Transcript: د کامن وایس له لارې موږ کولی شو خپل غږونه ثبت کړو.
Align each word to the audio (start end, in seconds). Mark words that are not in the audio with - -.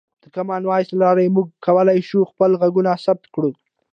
د 0.23 0.25
کامن 0.35 0.61
وایس 0.65 0.89
له 0.93 0.99
لارې 1.03 1.33
موږ 1.35 1.47
کولی 1.65 1.99
شو 2.09 2.29
خپل 2.31 2.51
غږونه 2.61 2.91
ثبت 3.05 3.25
کړو. 3.33 3.51